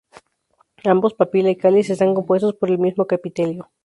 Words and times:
Ambos, 0.83 1.13
papila 1.13 1.51
y 1.51 1.57
cáliz, 1.57 1.91
están 1.91 2.15
compuestos 2.15 2.55
por 2.55 2.71
el 2.71 2.79
mismo 2.79 3.05
epitelio. 3.07 3.69